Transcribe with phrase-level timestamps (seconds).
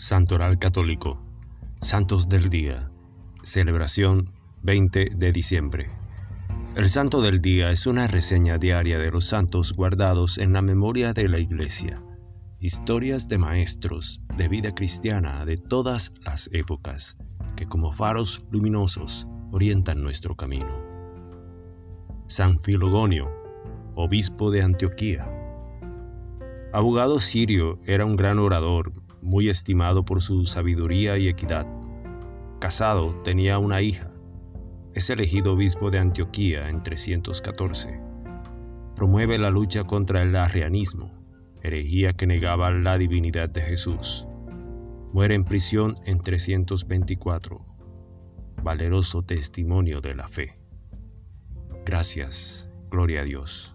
[0.00, 1.20] Santoral Católico,
[1.82, 2.90] Santos del Día,
[3.42, 4.24] celebración
[4.62, 5.90] 20 de diciembre.
[6.74, 11.12] El Santo del Día es una reseña diaria de los santos guardados en la memoria
[11.12, 12.02] de la Iglesia,
[12.60, 17.18] historias de maestros de vida cristiana de todas las épocas,
[17.54, 20.80] que como faros luminosos orientan nuestro camino.
[22.26, 23.30] San Filogonio,
[23.96, 25.30] obispo de Antioquía.
[26.72, 31.66] Abogado sirio, era un gran orador, muy estimado por su sabiduría y equidad.
[32.60, 34.10] Casado, tenía una hija.
[34.94, 38.00] Es elegido obispo de Antioquía en 314.
[38.96, 41.12] Promueve la lucha contra el arrianismo,
[41.62, 44.26] herejía que negaba la divinidad de Jesús.
[45.12, 47.64] Muere en prisión en 324.
[48.62, 50.58] Valeroso testimonio de la fe.
[51.86, 53.74] Gracias, gloria a Dios.